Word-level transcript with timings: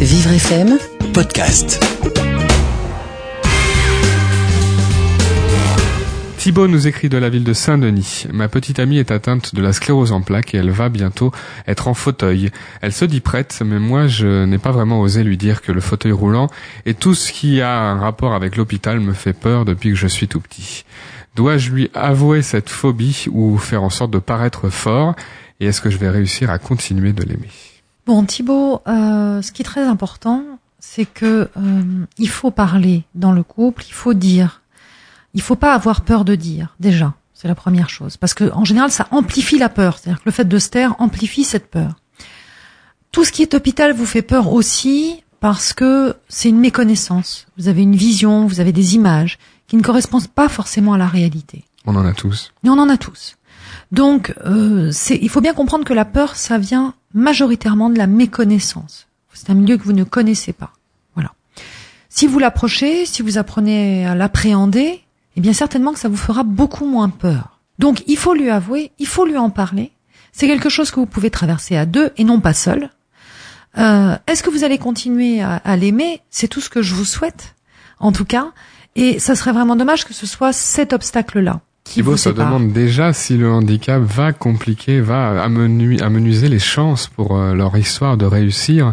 Vivre 0.00 0.30
FM, 0.30 0.78
podcast. 1.14 1.82
Thibaut 6.36 6.68
nous 6.68 6.86
écrit 6.86 7.08
de 7.08 7.16
la 7.16 7.30
ville 7.30 7.44
de 7.44 7.54
Saint-Denis. 7.54 8.26
Ma 8.30 8.48
petite 8.48 8.78
amie 8.78 8.98
est 8.98 9.10
atteinte 9.10 9.54
de 9.54 9.62
la 9.62 9.72
sclérose 9.72 10.12
en 10.12 10.20
plaques 10.20 10.54
et 10.54 10.58
elle 10.58 10.70
va 10.70 10.90
bientôt 10.90 11.32
être 11.66 11.88
en 11.88 11.94
fauteuil. 11.94 12.50
Elle 12.82 12.92
se 12.92 13.06
dit 13.06 13.20
prête, 13.20 13.62
mais 13.64 13.78
moi 13.78 14.06
je 14.06 14.44
n'ai 14.44 14.58
pas 14.58 14.70
vraiment 14.70 15.00
osé 15.00 15.24
lui 15.24 15.38
dire 15.38 15.62
que 15.62 15.72
le 15.72 15.80
fauteuil 15.80 16.12
roulant 16.12 16.48
et 16.84 16.92
tout 16.92 17.14
ce 17.14 17.32
qui 17.32 17.62
a 17.62 17.72
un 17.72 17.98
rapport 17.98 18.34
avec 18.34 18.56
l'hôpital 18.56 19.00
me 19.00 19.14
fait 19.14 19.32
peur 19.32 19.64
depuis 19.64 19.90
que 19.90 19.96
je 19.96 20.06
suis 20.06 20.28
tout 20.28 20.40
petit. 20.40 20.84
Dois-je 21.36 21.70
lui 21.70 21.90
avouer 21.94 22.42
cette 22.42 22.68
phobie 22.68 23.24
ou 23.30 23.56
faire 23.56 23.82
en 23.82 23.90
sorte 23.90 24.10
de 24.10 24.18
paraître 24.18 24.68
fort? 24.68 25.14
Et 25.58 25.66
est-ce 25.66 25.80
que 25.80 25.88
je 25.88 25.96
vais 25.96 26.10
réussir 26.10 26.50
à 26.50 26.58
continuer 26.58 27.14
de 27.14 27.22
l'aimer? 27.22 27.75
Bon, 28.06 28.24
Thibaut, 28.24 28.82
euh, 28.86 29.42
ce 29.42 29.50
qui 29.50 29.62
est 29.62 29.64
très 29.64 29.84
important, 29.84 30.44
c'est 30.78 31.06
que 31.06 31.50
euh, 31.56 32.04
il 32.18 32.28
faut 32.28 32.52
parler 32.52 33.02
dans 33.16 33.32
le 33.32 33.42
couple, 33.42 33.84
il 33.88 33.92
faut 33.92 34.14
dire. 34.14 34.62
Il 35.34 35.42
faut 35.42 35.56
pas 35.56 35.74
avoir 35.74 36.02
peur 36.02 36.24
de 36.24 36.36
dire, 36.36 36.76
déjà. 36.78 37.14
C'est 37.34 37.48
la 37.48 37.56
première 37.56 37.90
chose. 37.90 38.16
Parce 38.16 38.32
que, 38.32 38.50
en 38.52 38.64
général, 38.64 38.92
ça 38.92 39.08
amplifie 39.10 39.58
la 39.58 39.68
peur. 39.68 39.98
C'est-à-dire 39.98 40.20
que 40.20 40.26
le 40.26 40.32
fait 40.32 40.46
de 40.46 40.58
se 40.58 40.70
taire 40.70 40.94
amplifie 41.00 41.44
cette 41.44 41.68
peur. 41.68 41.96
Tout 43.10 43.24
ce 43.24 43.32
qui 43.32 43.42
est 43.42 43.54
hôpital 43.54 43.92
vous 43.92 44.06
fait 44.06 44.22
peur 44.22 44.52
aussi 44.52 45.24
parce 45.40 45.72
que 45.72 46.14
c'est 46.28 46.48
une 46.48 46.60
méconnaissance. 46.60 47.46
Vous 47.58 47.68
avez 47.68 47.82
une 47.82 47.96
vision, 47.96 48.46
vous 48.46 48.60
avez 48.60 48.72
des 48.72 48.94
images 48.94 49.38
qui 49.66 49.76
ne 49.76 49.82
correspondent 49.82 50.28
pas 50.28 50.48
forcément 50.48 50.94
à 50.94 50.98
la 50.98 51.06
réalité. 51.08 51.64
On 51.84 51.96
en 51.96 52.06
a 52.06 52.14
tous. 52.14 52.52
Et 52.64 52.68
on 52.68 52.78
en 52.78 52.88
a 52.88 52.96
tous. 52.96 53.36
Donc, 53.92 54.34
euh, 54.44 54.92
il 55.10 55.28
faut 55.28 55.40
bien 55.40 55.54
comprendre 55.54 55.84
que 55.84 55.94
la 55.94 56.04
peur, 56.04 56.36
ça 56.36 56.58
vient 56.58 56.94
majoritairement 57.14 57.90
de 57.90 57.98
la 57.98 58.06
méconnaissance. 58.06 59.06
C'est 59.32 59.50
un 59.50 59.54
milieu 59.54 59.76
que 59.76 59.84
vous 59.84 59.92
ne 59.92 60.04
connaissez 60.04 60.52
pas. 60.52 60.72
Voilà. 61.14 61.32
Si 62.08 62.26
vous 62.26 62.38
l'approchez, 62.38 63.04
si 63.04 63.22
vous 63.22 63.36
apprenez 63.38 64.06
à 64.06 64.14
l'appréhender, 64.14 65.02
eh 65.36 65.40
bien 65.40 65.52
certainement 65.52 65.92
que 65.92 65.98
ça 65.98 66.08
vous 66.08 66.16
fera 66.16 66.42
beaucoup 66.42 66.86
moins 66.86 67.10
peur. 67.10 67.60
Donc, 67.78 68.02
il 68.06 68.16
faut 68.16 68.32
lui 68.32 68.48
avouer, 68.48 68.92
il 68.98 69.06
faut 69.06 69.26
lui 69.26 69.36
en 69.36 69.50
parler. 69.50 69.92
C'est 70.32 70.46
quelque 70.46 70.70
chose 70.70 70.90
que 70.90 71.00
vous 71.00 71.06
pouvez 71.06 71.30
traverser 71.30 71.76
à 71.76 71.84
deux 71.84 72.10
et 72.16 72.24
non 72.24 72.40
pas 72.40 72.54
seul. 72.54 72.90
Euh, 73.78 74.16
Est-ce 74.26 74.42
que 74.42 74.50
vous 74.50 74.64
allez 74.64 74.78
continuer 74.78 75.42
à, 75.42 75.56
à 75.56 75.76
l'aimer? 75.76 76.22
C'est 76.30 76.48
tout 76.48 76.62
ce 76.62 76.70
que 76.70 76.80
je 76.80 76.94
vous 76.94 77.04
souhaite, 77.04 77.54
en 77.98 78.12
tout 78.12 78.24
cas. 78.24 78.52
Et 78.94 79.18
ça 79.18 79.34
serait 79.34 79.52
vraiment 79.52 79.76
dommage 79.76 80.06
que 80.06 80.14
ce 80.14 80.26
soit 80.26 80.54
cet 80.54 80.94
obstacle-là. 80.94 81.60
Thibaut 81.94 82.16
se 82.16 82.28
demande 82.46 82.72
déjà 82.72 83.12
si 83.12 83.36
le 83.36 83.50
handicap 83.50 84.02
va 84.02 84.32
compliquer, 84.32 85.00
va 85.00 85.44
amenu- 85.46 86.02
amenuiser 86.02 86.48
les 86.48 86.58
chances 86.58 87.06
pour 87.06 87.36
euh, 87.38 87.54
leur 87.54 87.76
histoire 87.76 88.16
de 88.16 88.26
réussir 88.26 88.92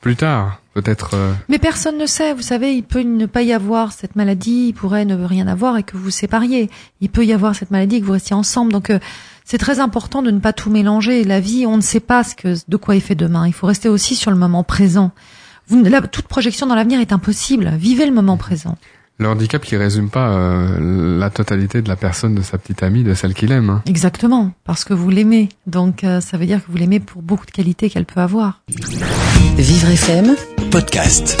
plus 0.00 0.14
tard. 0.16 0.60
Peut-être 0.74 1.10
euh, 1.14 1.32
Mais 1.48 1.58
personne 1.58 1.98
ne 1.98 2.06
sait. 2.06 2.34
Vous 2.34 2.42
savez, 2.42 2.72
il 2.74 2.84
peut 2.84 3.00
ne 3.02 3.26
pas 3.26 3.42
y 3.42 3.52
avoir 3.52 3.90
cette 3.92 4.14
maladie, 4.14 4.68
il 4.68 4.72
pourrait 4.74 5.04
ne 5.04 5.16
rien 5.24 5.48
avoir 5.48 5.76
et 5.76 5.82
que 5.82 5.96
vous 5.96 6.04
vous 6.04 6.10
sépariez. 6.10 6.70
Il 7.00 7.08
peut 7.08 7.24
y 7.26 7.32
avoir 7.32 7.56
cette 7.56 7.72
maladie 7.72 7.96
et 7.96 8.00
que 8.00 8.06
vous 8.06 8.12
restiez 8.12 8.36
ensemble. 8.36 8.72
Donc, 8.72 8.90
euh, 8.90 9.00
c'est 9.44 9.58
très 9.58 9.80
important 9.80 10.22
de 10.22 10.30
ne 10.30 10.38
pas 10.38 10.52
tout 10.52 10.70
mélanger. 10.70 11.24
La 11.24 11.40
vie, 11.40 11.66
on 11.66 11.76
ne 11.76 11.82
sait 11.82 11.98
pas 11.98 12.22
ce 12.22 12.36
que, 12.36 12.54
de 12.68 12.76
quoi 12.76 12.94
est 12.94 13.00
fait 13.00 13.16
demain. 13.16 13.46
Il 13.48 13.52
faut 13.54 13.66
rester 13.66 13.88
aussi 13.88 14.14
sur 14.14 14.30
le 14.30 14.36
moment 14.36 14.62
présent. 14.62 15.10
Vous, 15.66 15.82
ne- 15.82 15.88
la- 15.88 16.02
toute 16.02 16.28
projection 16.28 16.66
dans 16.68 16.76
l'avenir 16.76 17.00
est 17.00 17.12
impossible. 17.12 17.72
Vivez 17.76 18.06
le 18.06 18.12
moment 18.12 18.36
présent. 18.36 18.76
Le 19.18 19.28
handicap 19.28 19.62
qui 19.62 19.76
résume 19.76 20.10
pas 20.10 20.28
euh, 20.30 21.18
la 21.18 21.28
totalité 21.30 21.82
de 21.82 21.88
la 21.88 21.96
personne 21.96 22.34
de 22.34 22.42
sa 22.42 22.56
petite 22.58 22.82
amie, 22.82 23.02
de 23.02 23.14
celle 23.14 23.34
qu'il 23.34 23.50
aime. 23.52 23.70
hein. 23.70 23.82
Exactement, 23.86 24.52
parce 24.64 24.84
que 24.84 24.94
vous 24.94 25.10
l'aimez. 25.10 25.48
Donc, 25.66 26.04
euh, 26.04 26.20
ça 26.20 26.36
veut 26.38 26.46
dire 26.46 26.64
que 26.64 26.70
vous 26.70 26.78
l'aimez 26.78 27.00
pour 27.00 27.22
beaucoup 27.22 27.46
de 27.46 27.50
qualités 27.50 27.90
qu'elle 27.90 28.04
peut 28.06 28.20
avoir. 28.20 28.60
Vivre 29.56 29.88
FM, 29.90 30.36
Podcast. 30.70 31.36